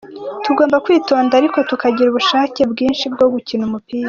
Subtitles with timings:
[0.45, 3.99] Tugomba kwitonda ariko tukagira ubushake bwinshi bwo gukina umupira.